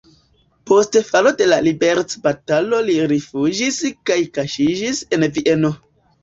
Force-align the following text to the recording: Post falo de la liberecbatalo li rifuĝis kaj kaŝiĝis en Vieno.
Post 0.69 0.95
falo 1.09 1.33
de 1.41 1.47
la 1.51 1.59
liberecbatalo 1.65 2.79
li 2.87 2.95
rifuĝis 3.13 3.79
kaj 4.11 4.19
kaŝiĝis 4.39 5.05
en 5.19 5.29
Vieno. 5.37 5.73